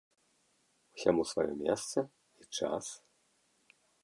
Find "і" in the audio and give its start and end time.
2.45-2.49